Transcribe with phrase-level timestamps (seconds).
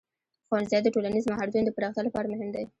[0.47, 2.65] ښوونځی د ټولنیز مهارتونو د پراختیا لپاره مهم دی.